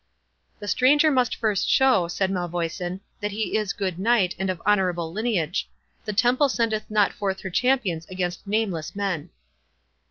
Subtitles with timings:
[0.57, 5.13] "The stranger must first show," said Malvoisin, "that he is good knight, and of honourable
[5.13, 5.69] lineage.
[6.05, 9.29] The Temple sendeth not forth her champions against nameless men."